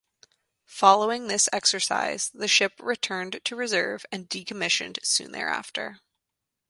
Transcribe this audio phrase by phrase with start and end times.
[0.65, 6.01] Following this exercise, the ship returned to reserve and decommissioned soon thereafter.